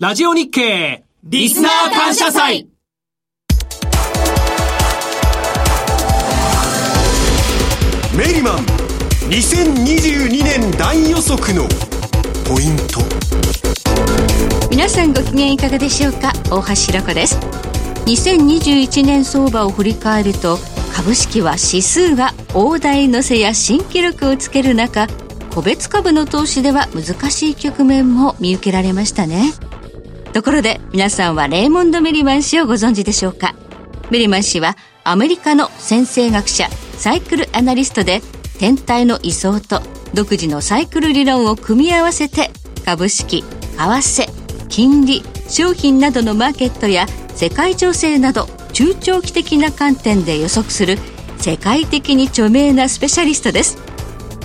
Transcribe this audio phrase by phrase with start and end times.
[0.00, 2.66] ラジオ日経リスナー感謝祭。
[8.18, 8.58] メリマン
[9.30, 11.68] 2022年大予測の
[12.44, 13.02] ポイント。
[14.68, 16.32] 皆さんご機嫌いかがでしょうか？
[16.50, 17.38] 大橋ひろ子です。
[18.06, 20.58] 2021年相場を振り返ると
[20.92, 25.06] 株式は指数が大台乗せや新記録をつける中
[25.54, 29.52] 個別株の投資では難しい局面も見受けられましたね
[30.34, 33.54] ところで皆さんはレーモンド・メリマン氏をご存知でしょうか？
[34.10, 36.68] メリマン氏はアメリカの先生学者
[36.98, 38.20] サイクルアナリストで
[38.58, 39.80] 天体の位相と
[40.12, 42.50] 独自のサイクル理論を組み合わせて
[42.84, 43.46] 株式、為
[43.76, 44.28] 替、
[44.68, 50.98] 金利、商品などのマーケットや世界情勢など中長期的な観点で予測する
[51.38, 53.78] 世界的に著名なスペシャリストです。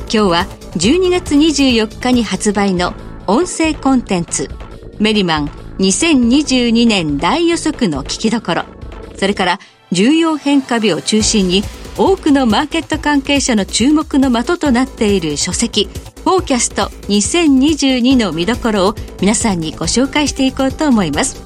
[0.01, 2.93] 今日は12月24日に発売の
[3.25, 4.49] 音声コンテンツ
[4.99, 8.63] メリマン2022年大予測の聞きどころ。
[9.17, 9.59] それから
[9.91, 11.63] 重要変化日を中心に
[11.97, 15.89] 多くのマーケット関係者の注目の的となっている書籍
[16.23, 21.41] フォーキャスト2022の見どころを皆さんにご紹介していこうと思います。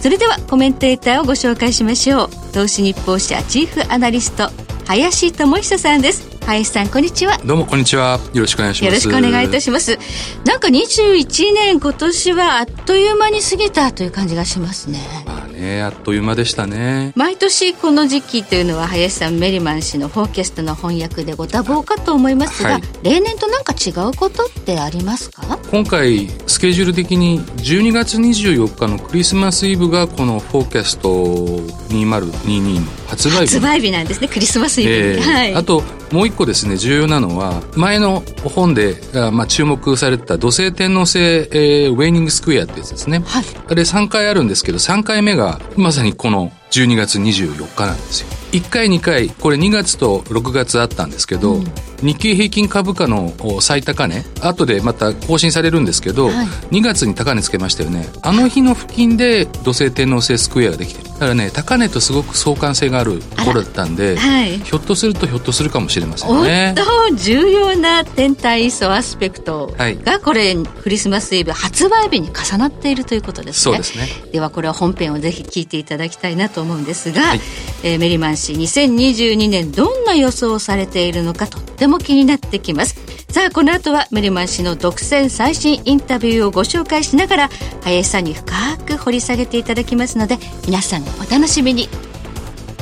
[0.00, 2.30] それではコメンテーターをご紹介しましょう。
[2.52, 4.50] 投資日報社チーフアナリスト
[4.86, 6.33] 林智久さんです。
[6.46, 7.38] 林さんこんにちは。
[7.38, 8.20] どうもこんにちは。
[8.34, 9.06] よろしくお願いします。
[9.06, 9.98] よろしくお願いいたします。
[10.44, 15.00] なんか21年今年はあっという間に過ぎたという感じがしますね。
[15.24, 17.12] まあねあっという間でしたね。
[17.16, 25.58] 毎年この時期というのは林さんメリマン氏のフォーキャストの翻訳でご多忙かと思いますが、はい、例年となんか違うことってありますか？
[25.70, 33.54] 今回スケジュール的に12月24日のクリスマスイブがこのフォーキャスト2022の発売日。
[33.54, 34.28] 発売日なんですね。
[34.28, 38.96] クリスマスイブに、えー、はい、あともう一個ですね重要なのは前の本で
[39.32, 51.64] まあ注目されてた土星天王星、えー、ウェイニングスクエアってやつですね、はい、あれ3回あるんですけど3回目がまさにこの12月24日なんですよ1回2回これ2月と6月あったんですけど、うん、
[52.02, 58.06] 日経平均株価の最高値後でまた更新されるんですけど、はい、2月に高値つけましたよね。
[58.22, 61.08] あの日の付近で土星天王星スクエアができてる。
[61.14, 66.74] だからね高値とすごく相関性があるところだったんで、はい、ひょっとするとひょっとするかもしれませんね。
[66.78, 73.62] おっと重要な天体位相アスペクトがこれ、クリスマスイブ発売日に重なっているということですね。
[73.62, 74.08] そうですね。
[74.30, 77.40] ではこれは本編をぜひ聞いていただきたいなと思うんですが、はい、
[77.84, 82.96] えー、メリマン氏2022年どんな予想をされているのかとっても気になってきます。
[83.30, 87.50] さあこの後はメリマン氏の独占最新インタビューをご紹介しながら
[87.82, 88.54] 林さんに深
[88.86, 91.88] く掘り下げていただきますので皆さんお楽しみに。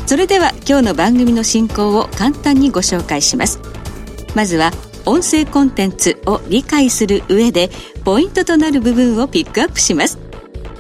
[0.06, 3.60] それでは今日の番組の進行を簡単にご紹介します。
[4.36, 4.70] まずは
[5.04, 7.70] 音声コンテンツを理解する上で
[8.04, 10.18] ポイントとなる部分をピックアップします。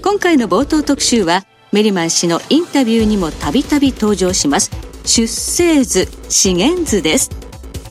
[0.00, 4.70] 今回の冒頭特集はメリマン氏のインタビューにもたびたび登場します。
[5.06, 7.30] 出生図資源図です。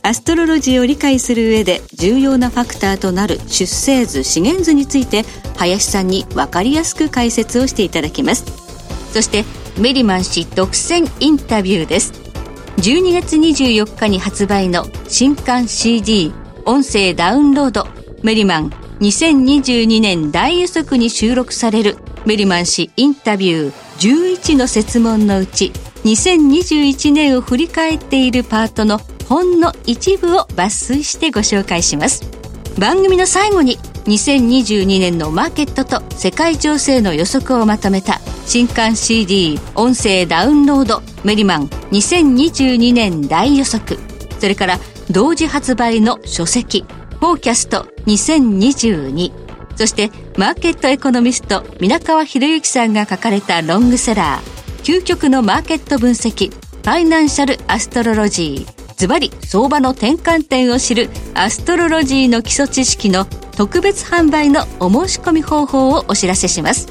[0.03, 5.25] アストロロジーを理解する上で重要なファクターとなる出生図資源図について
[5.57, 8.45] 林さんに分かりやすく解説をしていただきます。
[9.11, 9.45] そして
[9.79, 12.13] メリマン氏独占インタビューです。
[12.77, 16.31] 12月24日に発売の新刊 CD
[16.65, 17.87] 音声ダウンロード。
[18.21, 18.69] メリマン
[18.99, 25.71] 2022年大予測に収録されるメリマン氏インタビュー11の設問のうち
[26.03, 32.23] 2021年を振り返っているパートのほんの一部を抜粋してご紹介します。
[32.79, 43.99] 番組の最後に2022年のマーケットと世界情勢の予測をまとめた新刊 CD 音声ダウンロードメリマン2022年大予測。
[44.39, 44.79] それから
[45.11, 46.85] 同時発売の書籍
[47.19, 49.40] フォーキャスト2022
[49.81, 54.83] そしてマーケットエコノミスト皆川博之さんが書かれたロングセラー。
[54.83, 58.93] 究極のマーケット分析ファイナンシャルアストロロジー。
[58.95, 66.87] ズバリ相場の転換点を知るアストロロジーの基礎知識の特別販売のお申し込み方法をお知らせします。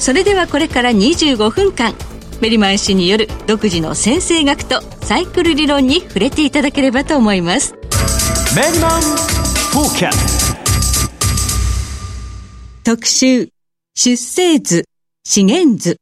[0.00, 1.94] それではこれから25分間
[2.40, 7.76] メリマン氏による独自の先生学とサイクル理論に触れていただければと思います。
[8.56, 9.02] メリマン
[9.70, 10.31] フォー
[12.84, 13.52] 特集。
[13.94, 14.84] 出生図。
[15.24, 15.98] 資源図。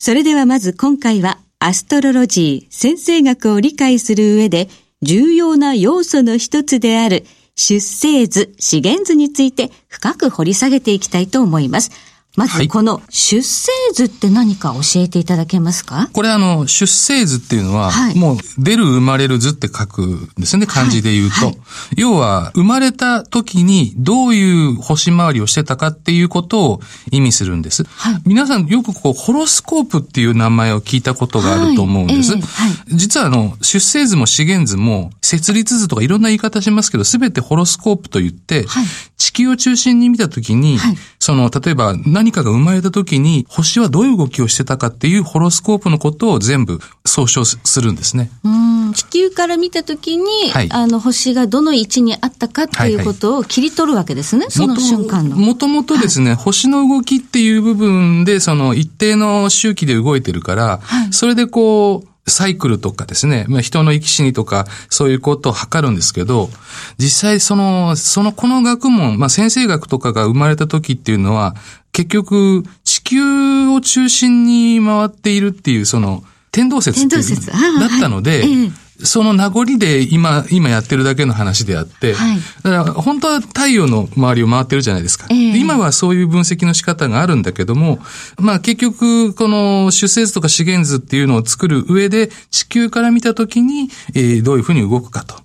[0.00, 4.68] それではまず今回はアストロロジー先生学を理解する上で
[5.02, 11.92] 重要な要素の一つである出生図資源図について深く掘り下げていきたいと思います。
[12.34, 16.08] まずこの出生図って何か教えていただけますか？
[16.14, 18.16] これあの、出生図っていうのは、はい。
[18.16, 21.34] もう出る生まれる図って書くんですね、漢字で言うと。
[21.34, 21.44] はい。
[21.46, 21.58] はい
[21.96, 26.80] 要は、生まれた時にどういう星回りをしてたかっていうことを
[27.10, 27.84] 意味するんです。
[27.84, 28.22] はい。
[28.24, 32.32] 皆さんよくこう、ホロスコープっていう名前を聞いたことがあると思うんです。
[32.32, 32.40] はい。
[32.40, 32.96] ええはい。
[32.96, 38.86] 実はあの、出生図も資源図も、設立図とかいろんな言い方しますけど、すべてホロスコープと言って、はい
[39.22, 40.96] 地球を中心に見たときに、はい。
[41.20, 48.32] その、例えば何かが生まれたときに、星はどういう動きをしてたかっていうホロスコープのことを全部総称するんですね。
[48.42, 48.92] うん。
[48.94, 50.68] 地球から見たときに、はい。
[50.72, 55.36] あの星がどの位置にあったかっていうことを切り取るわけですね、その瞬間の。
[55.36, 61.12] もともとですね、星の動きっていう部分で、その一定の周期で動いてるから、はい。
[61.12, 66.50] それでこう、サイクルとかですね、まあ、人の生き死にとか、そういうことを測るんですけど、
[66.98, 71.56] 実際その、その、この学問、まあ、先生学とかが生まれた時っていうのは、
[71.90, 76.22] 結局、地球を中心に回っているっていう、その、
[76.52, 85.26] 天動説っていうだったので、はいええその名残で今、今やってるだけの話であって、はいだから本当は太陽の周りを回ってるじゃないですか。
[85.30, 87.98] ええで今はそういう分析の仕方があるんだけども、
[88.38, 95.42] まあ結局、この出生図とか資源図っていうのを作る上で、地球から見たときに、えーどういうふうに動くかと。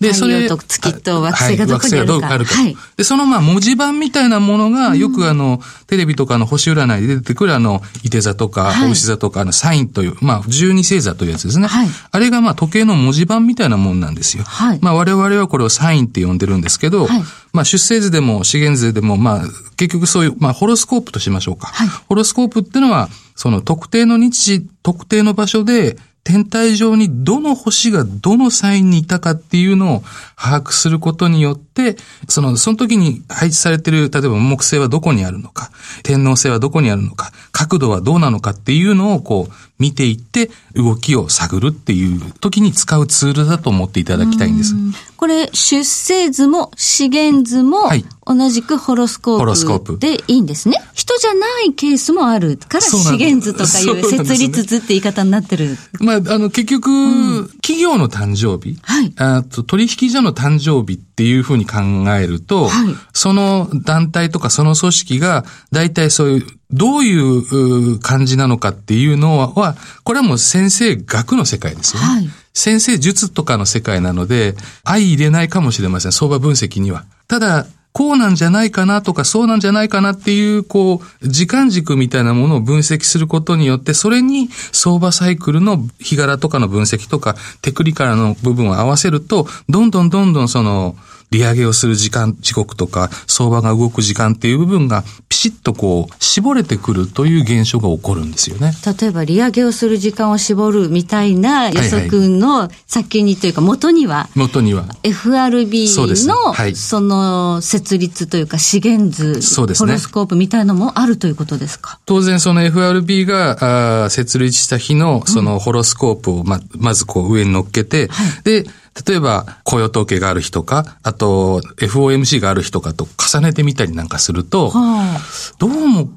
[0.00, 2.54] 太陽と月と惑星がどこにあるかはい惑星がどこにあるか。
[2.54, 11.66] はいで、そのまあ文字盤みたいなものが、よくあの、テレビとかの星占いで出てくるあの、伊手座とか、はいお牛座とか、あの、サインという、まあ、十二星座というやつですね。
[11.66, 14.44] はいあれがまあ時計の文字盤みたいなもんなんですよ。
[14.44, 17.22] はいまあ我々はこれをサインって呼んでるんですけど、はい
[17.52, 19.42] まあ出生図でも資源図でも、まあ
[19.76, 21.68] 結局そういう、まあホロスコープとしましょうか。
[21.68, 30.02] はいホロスコープっていうのは、その特定の日時、特定の場所で、天体上にどの星がどのサインにいたかっていうのを
[30.38, 31.96] 把握することによって、
[32.28, 35.72] その、その時に配置されている、例えば木星はどこにあるのか、
[36.04, 44.74] 天王星はどこにあるのか、角度はどうなのかっていうのをこう見ていって動きを探るっていう時に使うツールだと思っていただきたいんです。
[45.16, 48.04] これ、出生図も資源図もはい。
[48.28, 50.76] 同じくホロスコープでいいんですね。
[50.92, 55.78] 人じゃないケースもあるから、資源図とかいう設立図って言い方になってる。
[55.98, 59.12] まあ、あの、結局、企業の誕生日、はい。
[59.16, 61.80] あと取引所の誕生日っていうふうに考
[62.18, 72.06] えると、はいその団体とかその組織が、大体そういう、どういうう感じなのかっていうのは、これはもう先生学の世界ですよね。
[72.06, 76.12] はい先生術とかの世界なので、相入れないかもしれません。
[76.12, 77.04] 相場分析には。
[77.28, 77.66] ただ、
[77.98, 90.94] こうなんじゃないかなとか、そうなんじゃないかなっていう、こう、時間軸みたいなものを分析することによって、それに相場サイクルの日柄とかの分析とか、テクニカルの部分を合わせると、どんどんどんどんその、
[91.30, 98.72] 利上げをする時間、時刻とか、相場が動く時間っていう部分が、ピシッとこう、絞れてくるという現象が起こるんですよね。
[99.00, 104.86] 例えば利上げをする時間を絞るみたいな予測の先にというか元には、元には。
[105.02, 105.88] FRB
[106.26, 111.98] のはいその設立というか資源図、そうですねホロスコープみたいのもあるということですか？
[112.06, 118.08] 当然その FRB があー設立した日のそのホロスコープをま、まずこう上に乗っけて、
[118.44, 118.64] で、
[119.06, 125.20] 例えば雇用統計がある日とか、あと FOMC がある日とかと重ねてみたりなんかすると、は
[125.58, 126.08] どうも、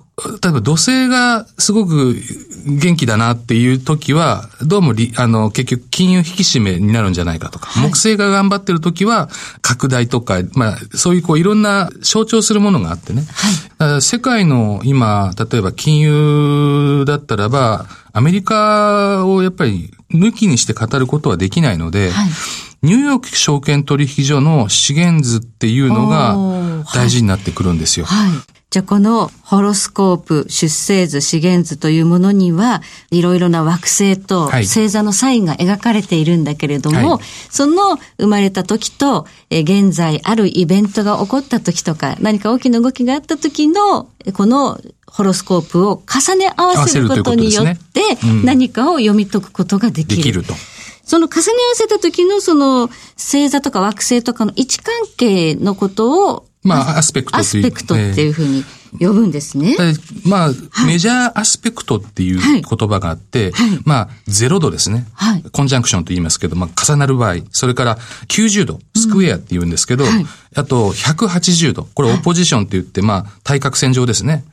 [0.44, 2.16] 例えば土星がすごく
[2.66, 7.90] 元気だなっていう時は、どうもり、あの、結局金融引き締めになるんじゃないかとか、はい。
[7.90, 9.30] 木星が頑張ってる時は、
[9.62, 13.24] 拡大とか、まあ、そういうこういろんな象徴するものがあってね。
[13.78, 22.30] だから世界の今、例えば金融だったらば、アメリカをやっぱり抜きにして語ることはできないので、はい
[22.84, 28.08] ニューヨーク証券取引所の資源図っていうのおがー大事になってくるんですよ。
[28.08, 28.32] はい。
[28.72, 48.02] じゃあこのホロスコープ、出生図、資源図というものには、いろいろな惑星とはい星座のサインが描かれているんだけれども、はいその生まれた時と、えー現在あるイベントが起こった時とか、何か大きな動きがあった時の、えーこのホロスコープを重ね合わせることによって
[48.46, 50.16] 何かを読み解くことができる。
[50.16, 50.54] できると。
[51.04, 57.64] その重ね合わせた時のその星座とか惑星とかの位置関係のことを、まあ、アスペクトアという。
[57.64, 58.64] スペクトっていうふうに
[59.00, 59.76] 呼ぶんですね。
[59.78, 59.94] で
[60.26, 60.54] まあ、い
[60.86, 65.08] メジャーアスペクトっていうはい言葉があって、はいまあ、0度ですね。
[65.14, 74.44] はいコンジャンクションと言いますけど、まあ、重なる場合、それから90度、スクエアって言うんですけど、はいあと180度、これオポジションって言って、まあ、対角線上ですね。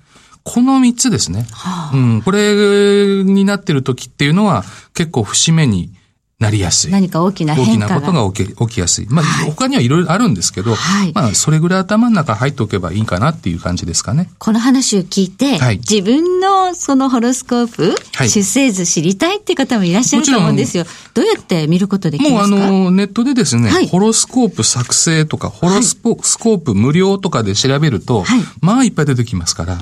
[0.44, 1.46] この3つですね。
[1.92, 5.90] うん、これになってる時っていうのは、結構節目に
[6.38, 6.92] なりやすい。
[6.92, 7.86] 何か大きな変化が。
[7.86, 9.08] 大きなことが起き起きやすい。
[9.10, 14.30] まあ、はい、他にはいろいろあるんですけど、はい、まあ、それぐらい頭の中入っておけばいいかなっていう感じですかね。
[14.38, 20.84] この話を聞いて、はい、自分のそのホロスコープ、はい、出生図知りたいって方もいらっしゃると思うんですよ。
[21.12, 22.56] どうやって見ることできますか？
[22.56, 28.24] もうあの、ネットでですね、ホロスコープ作成とか、ホロスコープ無料とかで調べると、
[28.60, 29.78] まあいっぱい出てきますから。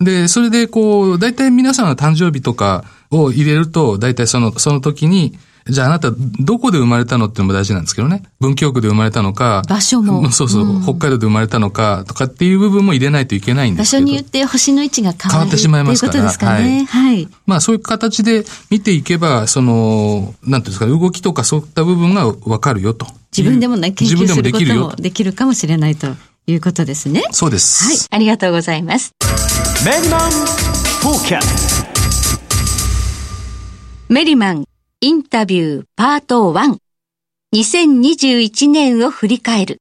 [0.00, 2.82] で、それでこう、大体皆さんの誕生日とか
[3.12, 8.24] を入れると、大体その、その時に、じゃああなた、どこで生まれたのっていうのも大事なんですけどね。
[8.40, 9.62] 文京区で生まれたのか。
[9.68, 10.30] 場所も。
[10.32, 14.02] そうそう、うん、北海道で生まれたのか、とかっていう部分も入れないといけないんですけど。
[14.02, 15.30] 場所によって星の位置が変わる。
[15.30, 16.12] 変わってしまいますから。
[16.12, 16.86] ということですかね。
[16.90, 17.14] はい。
[17.14, 23.06] はい、まあそういう形で見ていけば、その、なんていうんですか、動きとかそういった部分がわかるよと。
[23.36, 26.08] 自分でもね、研究することもできるかもしれないと
[26.46, 27.22] いうことですね。
[27.30, 27.84] そうです。
[27.84, 27.96] はい。
[28.10, 29.12] ありがとうございます。
[29.84, 31.84] メリマンフォーキャス
[34.08, 34.64] メリマン
[35.04, 36.76] インタビューパート1
[37.52, 39.78] 2021年を振り返る。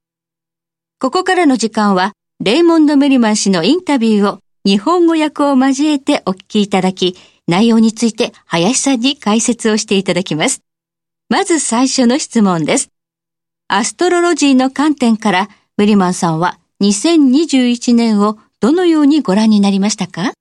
[1.00, 2.13] ここからの時間は、
[2.44, 7.16] レーモンド・メリマン氏のインタビューを日本語訳を交えてお聞きいただき、
[7.48, 10.63] 内容について林さんに解説をしていただきます。
[11.30, 12.90] まず最初の質問です。
[13.68, 20.34] アストロロジーの観点から、メリマンさんは2021年をどのようにご覧になりましたか？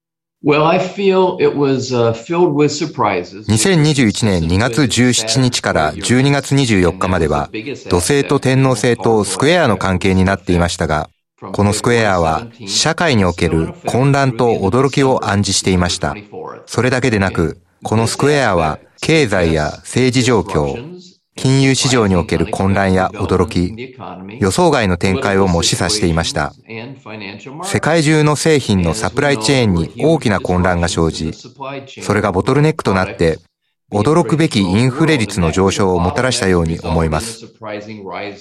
[3.47, 7.51] 2021年2月17日から12月24日までは、
[7.91, 11.11] 土星と天王星とスクエアの関係になっていましたが、
[11.53, 16.17] このスクエアは社会における混乱と驚きを暗示していました。
[16.65, 20.99] それだけでなく、このスクエアは経済や政治状況、
[21.37, 23.97] 金融市場における混乱や驚き、
[24.39, 26.53] 予想外の展開をも示唆していました。
[27.65, 33.39] 世界中の製品のサプライチェーンに大きな混乱が生じ、それがボトルネックとなって、
[33.91, 37.47] 驚くべきインフレ率の上昇をもたらしたように思います。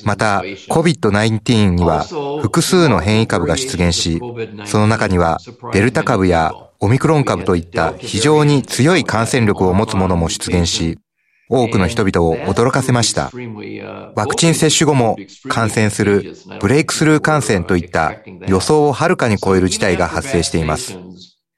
[0.04, 2.04] また、COVID-19 には
[2.42, 4.20] 複数の変異株が出現し、
[4.66, 5.40] その中には
[5.74, 11.00] デルタ株やオミクロン株といった非常に強い感染力を持つものも出現し、
[11.50, 13.32] 多くの人々を驚かせました。
[14.16, 15.18] ワクチン接種後も
[15.50, 18.14] 感染するブレイクスルー感染といった
[18.48, 20.98] 予想をはるかに超える事態が発生しています。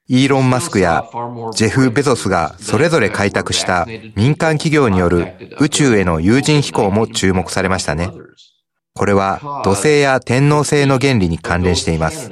[0.07, 1.05] イーロン・マスクや
[1.53, 5.27] ジェフ・ベゾスがそれぞれ開拓した民間企業による
[5.59, 8.09] 宇宙への有人飛行も注目されましたね。
[8.93, 12.29] これは土星や天皇星の原理に関連しています。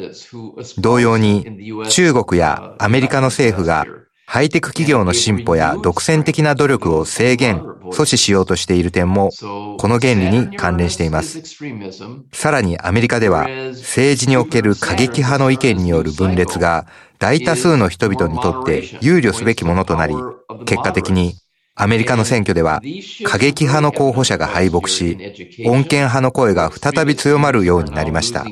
[0.78, 3.86] 同様に中国やアメリカの政府が
[4.32, 11.42] ハイテク企業の進歩や独占的な努力を制限、阻止しようとしている点も、この原理に関連しています。
[12.32, 16.86] さらにアメリカでは、政治における過激派の意見による分裂が、
[17.18, 20.14] 大多数の人々にとって憂慮すべきものとなり、
[20.68, 21.34] 結果的に
[21.74, 22.82] アメリカの選挙では
[23.24, 25.18] 過激派の候補者が敗北し、
[25.66, 28.46] 穏健派の声が再び強まるようになりました。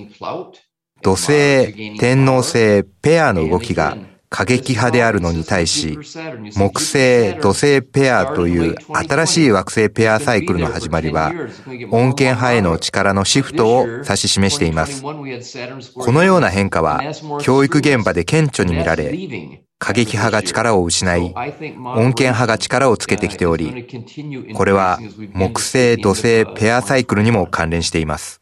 [1.03, 3.95] 土星、天皇星、ペアの動きが
[4.29, 5.97] 過激派であるのに対し、
[6.55, 8.75] 木星、土星ペアという
[9.07, 15.01] 新しい惑星ペアサイクルの始まりは、穏健派への力のシフトを指し示しています。
[15.01, 17.01] このような変化は、
[17.41, 19.17] 教育現場で顕著に見られ、
[19.79, 23.87] 過激派が力を失い、穏健派が力をつけてきており、
[24.55, 24.99] これは
[25.33, 28.41] 木星、土星ペアサイクルにも関連しています。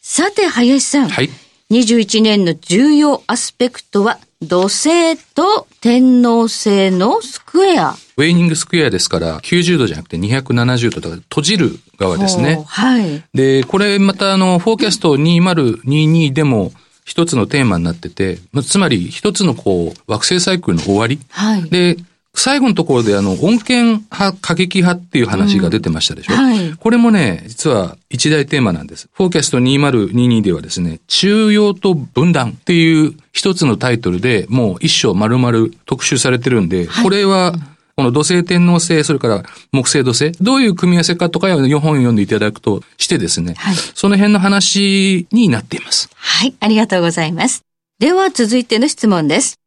[0.00, 1.08] さて、林さん。
[1.08, 1.28] はい。
[1.68, 7.94] 21年の重要アスペクトは土星と天王星のスクエア。
[8.18, 12.62] ウェイニングスクエアですから、90度じゃなくて270度とか閉じる側ですね。
[12.66, 13.24] はい。
[13.32, 16.72] で、これまたあの、フォーキャスト2022でも、
[17.06, 21.18] 一つのテーマになってて、つまり一つのこう、惑星サイクルの終わり。
[21.30, 21.70] はい。
[21.70, 21.96] で、
[22.36, 26.72] 最後のところであの、穏健派、過激派っていう話が出てましたでしょ、うん、はい。
[26.74, 29.08] これもね、実は一大テーマなんです。
[29.12, 37.54] フォーキャスト2022ではですね、中庸と分断っていう一つのタイトルでもう一章丸々特集されてるんで、はい、これは、
[37.96, 46.10] この土星天王星、それから木星土星、どういう組み合わせかとか4本読んでいただくとしてですね、はい、その辺の話になっています。
[46.14, 47.62] はい、ありがとうございます。
[47.98, 49.58] では続いての質問です。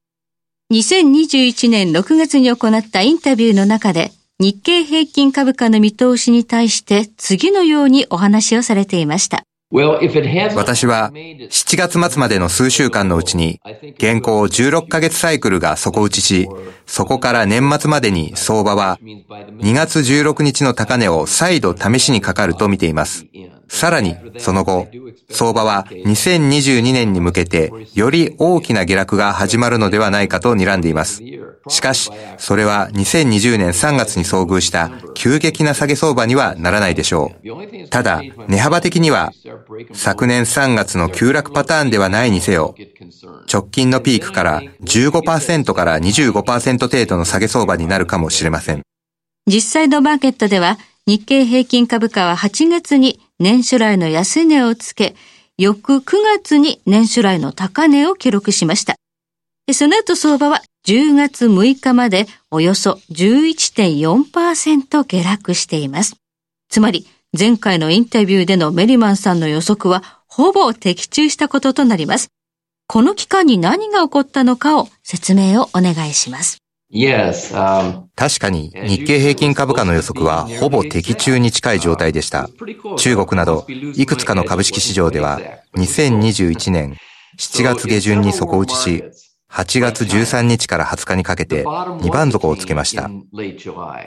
[0.71, 9.41] 2021年6月に行ったインタビューの中で、日経平均株価の見通しに対して次のようにお話をされていました。
[9.71, 13.59] 私は7月末までの数週間のうちに
[13.97, 16.47] 現行16ヶ月サイクルが底打ちし、
[16.89, 23.27] そこから年末までに相場は2月16日の高値を再度試しにかかると見ています。
[23.67, 24.87] さらに、その後、
[25.29, 31.21] 相場は2022年に向けてより大きな下落が始まるのではないかと睨んでいます。
[31.67, 37.89] しかし、それは2020年3月に遭遇した急激な下げ相場にはならないでしょう。
[37.89, 39.31] ただ、値幅的には、
[39.93, 42.73] 昨年3月の急落パターンではないにせよ、
[43.51, 48.81] 直近のピークから15%から25%程度の下げ相場になるかもしれません。
[49.47, 55.15] 実際のマーケットでは、日経平均株価は8月に年初来の安値をつけ、
[55.57, 56.03] 翌9
[56.37, 58.95] 月に年初来の高値を記録しました。
[59.73, 66.15] その後相場は10月6日までおよそ11.4%下落しています。
[66.69, 67.07] つまり、
[67.37, 72.29] 前回のインタビューでのメリマンさんの予測はほぼ的中したこととなります。
[72.87, 76.57] この期間に何が起こったのかを説明をお願いします。
[76.91, 82.49] Yes, um, 確かに日経平均株価の予測はほぼ的中に近い状態でした。
[82.97, 85.39] 中国などいくつかの株式市場では
[85.75, 86.97] 2021年
[87.37, 89.03] 7月下旬に底打ちし、
[89.51, 93.11] 8月13日から20日にかけて2番底をつけました。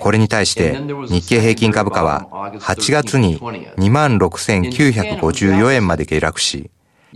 [0.01, 0.77] これに対して
[1.09, 2.27] 日経平均株価は
[2.61, 6.69] 8月に26,954円まで下落し、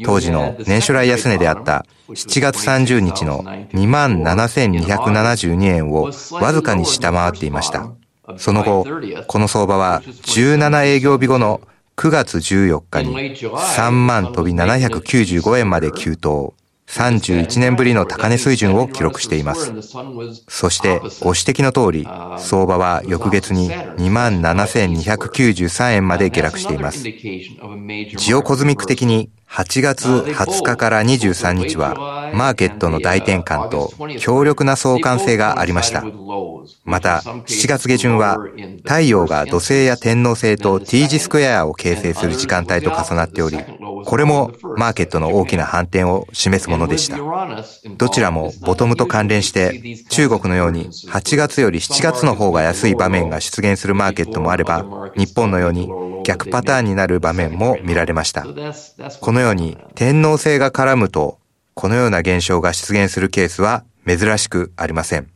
[0.05, 7.91] 当時の年初来安値であった7月30日の27,272円をわずかに下回っていました。
[8.37, 8.87] その後、
[9.27, 11.63] この相場は17営業日後の
[11.97, 16.53] 9月14日に3万飛び795円まで急騰。
[16.89, 19.73] 31年ぶりの高値水準を記録しています。
[20.49, 22.07] そしてご指摘の通り、
[22.39, 27.03] 相場は翌月に27,293円まで下落しています。
[28.17, 36.05] ジオコズミック的に8月20日から23日はマーケットの大転換と強力な相関性がありました。
[36.85, 38.39] また、7月下旬は
[38.85, 43.59] 太陽が土星や天王星と T 字スクエアを形成する時間帯と重なっており、
[44.05, 47.19] これもマーケットの大きな反転を示すものでした。
[47.97, 54.85] どちらもボトムと関連して中国のように8月より7月の方が安い場面が出現するマーケットもあれば、
[55.17, 55.89] 日本のように
[56.25, 58.45] 逆パターンになる場面も見られました。
[59.21, 61.39] このように天皇制が絡むと、
[61.75, 65.29] このような現象が出現するケースは珍しくありません。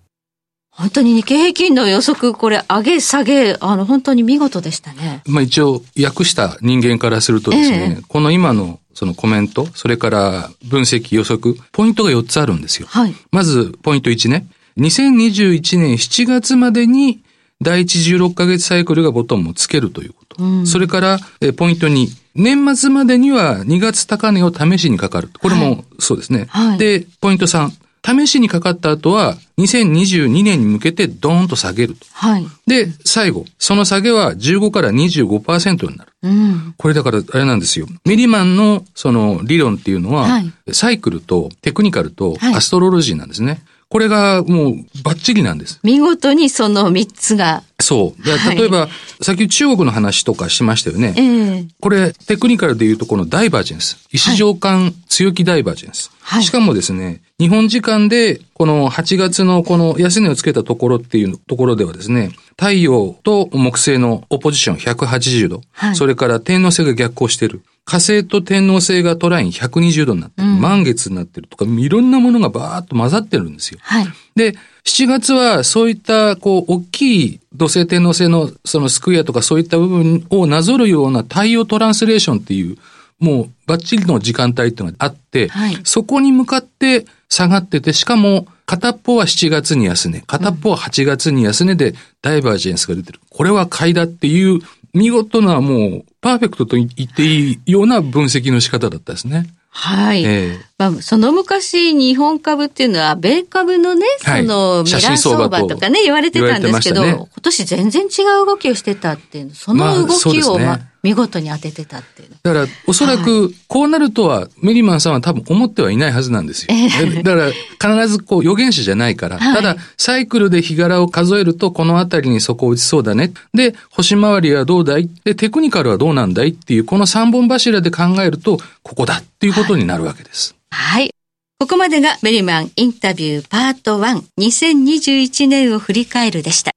[0.71, 5.23] 本当に日経平均の予測、これ、上げ下げ、あの、本当に見事でしたね。
[5.27, 12.87] まあ一応、訳した人間からするとですね、えこの今のそのコメント、それから分析予測、ポイントが4つあるんですよ。
[12.89, 13.15] はい。
[13.33, 14.47] まず、ポイント1ね。
[14.79, 17.21] 2021年7月までに
[17.61, 20.43] 第一16ヶ月サイクルがボトムをつけるということ。
[20.43, 25.31] うん、それから、えポイント2、年末までには2月高値を試しにかかる。
[25.41, 26.47] これもそうですね。
[26.49, 27.71] はい、で、ポイント3、
[28.03, 32.07] 試しにかかった後は、2022年に向けてドーンと下げると。
[32.13, 32.47] はい。
[32.67, 36.13] で、最後、その下げは15から25%になる。
[36.23, 36.75] うん。
[36.79, 37.87] これだから、あれなんですよ。
[38.07, 43.63] ミリマンのその理論っていうのは、はい、サイクルとテクニカルとアストロロジーなんですね。
[43.91, 45.81] はいこれがもうバッチリなんです。
[45.83, 47.65] 見事にその3つが。
[47.81, 48.57] そう。
[48.57, 51.13] 例えば、はい、先中国の話とかしましたよね。
[51.17, 53.99] えー、これ、テクニカルで言うとこのダイバージェンス。
[54.13, 56.13] 石上間強気ダイバージェンス。
[56.21, 65.63] はい、しかもですね、日本時間でこの8月のこの安値をつけたところっていうところではですね、太陽と木星のオポジション180度。
[65.73, 67.63] はい、それから天王星が逆行してる。
[67.85, 73.79] 火星と天王星がトライン120度になってる、うん、満月になってるとか、いろんなものがバーッと混ざってるんですよ。
[73.83, 74.07] はい。
[74.37, 82.77] で、7月はそういった、こう、大きい土星天王星のそのスクエアとかそういった部分をなぞるような太陽トランスレーションっていう、
[83.19, 93.21] もうバッチリの時間帯っていうのがあって、はい、そこに向かって下がってて、しかも片っぽは7月に安値、片っぽは8月に安値でダイバージェンスが出てる。
[93.29, 94.61] これは買いだっていう
[94.95, 99.47] 見事なもうパーフェクトと言っていいような分析の仕方だったですね。
[99.71, 100.25] はい。
[100.25, 108.07] えー、まあ、その昔、日本株っていうのは、米株のね、その、ミラー相場とかね、言われてたんですけど、ね、今年全然違
[108.43, 112.31] う動きをしてたっていう、その動きを、まあ、見事に当ててたっていう。
[112.43, 116.75] だから、おそらく、こうなるとは、メリマンさんは多分思ってはいないはずなんですよ。
[117.23, 117.51] だか
[117.87, 119.39] ら、必ずこう、予言者じゃないから。
[119.39, 123.33] ただ、サイクルで日柄を数えると、このあたりにそこを打ちそうだね。
[123.55, 125.09] で、星回りはどうだい？
[125.25, 126.51] で、テクニカルはどうなんだい？
[126.51, 130.55] っていう、この三本柱で考えると、ここだっていうことになるわけです。
[130.71, 131.11] はい。
[131.59, 136.73] ここまでがメリマンインタビューパート1 2021年を振り返るでした。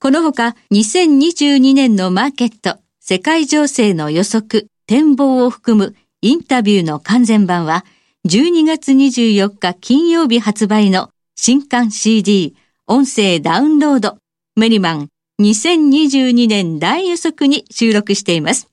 [0.00, 2.78] このほか2022年のマーケット
[3.10, 7.86] 世界情勢の予測、展望を含むインタビューの完全版は、
[8.28, 12.54] 12月24日金曜日発売の新刊 CD
[12.86, 14.18] 音声ダウンロード
[14.56, 15.08] メリマン
[15.40, 18.68] 2022年大予測に収録しています。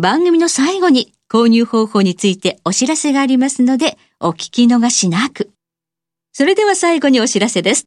[0.00, 5.50] 番組の最後に購入方法についてお知らせがありますので、お聞き逃しなく。
[6.32, 7.86] それでは最後にお知らせです。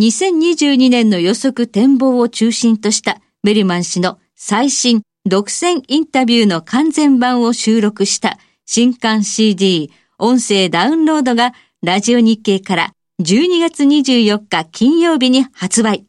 [0.00, 16.06] 2022年の予測展望を中心としたメリマン氏の最新独占インタビューの完全版を収録した新刊 CD 音声ダウンロードがラジオ日経から12月24日金曜日に発売。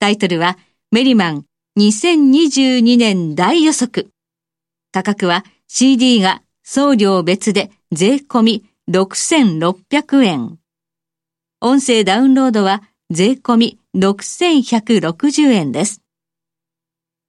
[0.00, 0.58] タイトルは
[0.92, 1.44] メリマン
[1.78, 4.10] 2022年大予測。
[4.92, 10.58] 価格は CD が送料別で税込み6600円。
[11.62, 16.02] 音声ダウンロードは税込み6160円です。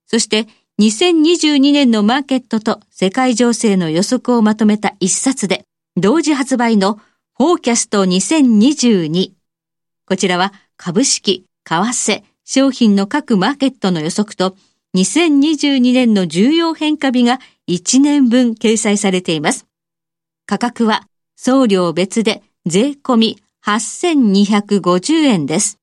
[0.06, 0.48] そして
[0.80, 5.64] 2022年のマーケットと世界情勢の予測をまとめた一冊で
[5.96, 7.00] 同時発売の
[7.36, 9.32] フォーキャスト2022。
[10.06, 14.56] こちらは株式、為替、商品の各マーケットの予測と
[14.96, 19.66] 2022年の重要変化日が1年分掲載されています。
[20.46, 25.80] 価格は送料別で税込み8250円です。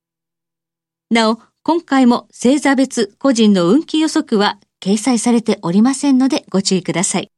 [1.11, 7.31] なお、今回も星座別個人の運気予測は掲載されておりませんのでご注意ください。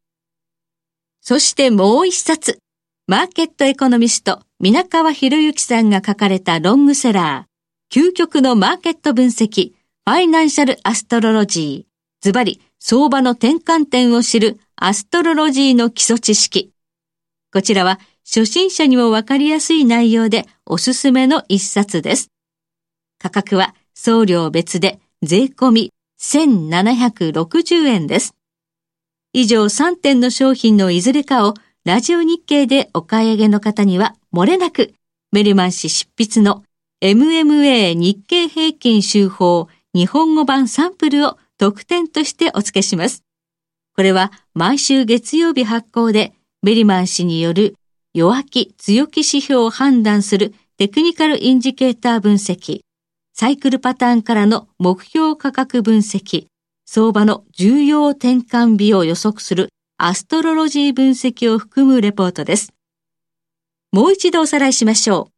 [1.21, 2.59] そしてもう一冊、
[3.07, 16.73] マーケットエコノミスト、皆川博之さんが書かれたロングセラー、究極のマーケット分析、ファイナンシャルアストロロジー、ズバリ、相場の転換点を知るアストロロジーの基礎知識。
[17.53, 22.29] こちらは初心者にもわかりやすい内容でおすすめの一冊です。
[23.21, 28.35] 価格は送料別で税込み1760円です。
[29.33, 34.95] 以上3点の商品のいずれかをラジオ日経でお買い上げの方には漏れなく
[35.31, 36.65] メルマン氏執筆の
[37.03, 43.23] MMA 日経平均集法日本語版サンプルを特典としてお付けします。
[43.95, 47.77] これは毎週月曜日発行でメリマン氏による
[48.15, 52.81] 弱気強気指標を判断するテクニカルインジケーター分析、
[53.39, 56.47] サイクルパターンからの目標価格分析、
[56.87, 59.69] 相場の重要転換日を予測する
[59.99, 62.73] アストロロジー分析を含むレポートです。
[63.93, 65.33] もう一度おさらいしましょう。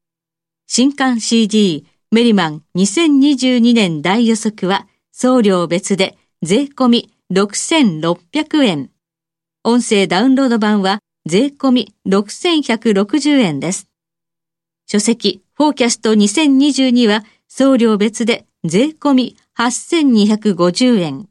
[0.69, 8.91] 新刊 CD メリマン2022年大予測は送料別で税込み6600円。
[9.65, 13.89] 音声ダウンロード版は税込み6160円です。
[14.87, 17.25] 書籍、フォーキャスト2022は
[17.59, 21.29] 送料別で税込み8250円。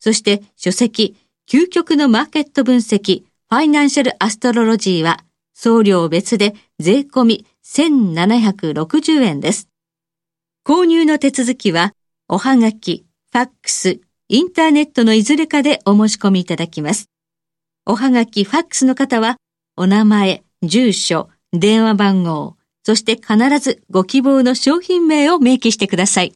[0.00, 5.18] そして書籍、究極のマーケット分析、ファイナンシャルアストロロジーは
[5.52, 9.68] 送料別で税込み1760円です。
[10.64, 11.92] 購入の手続きは、
[12.28, 14.00] おはがき、ファックス、
[14.30, 17.10] インターネットのいずれかでお申し込みいただきます。
[17.84, 19.36] おはがき、ファックスの方は、
[19.76, 22.56] お名前、住所、電話番号、
[22.88, 26.32] そして必ずご希望の商品名を明記してください。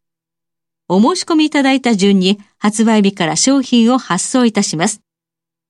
[0.89, 5.01] お申し込みいただいた順に発売日から商品を発送いたします。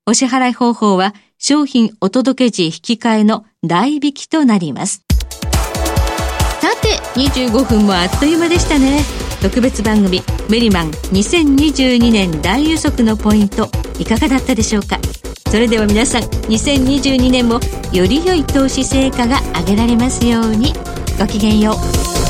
[0.06, 5.04] お支払い方法は商品お届け時引き換えの代引きとなります。
[6.62, 9.02] さて、25分もあっという間でしたね。
[9.41, 14.99] 特別番組メリマン2022年大予測のポイントいかがだったでしょうか？
[15.52, 17.60] それでは皆さん2022年も
[17.91, 20.73] より良い投資成果が上げられますように
[21.19, 22.23] ごきげんよう